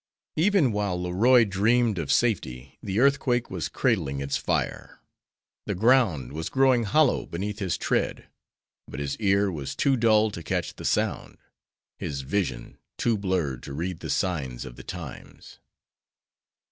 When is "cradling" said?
3.69-4.19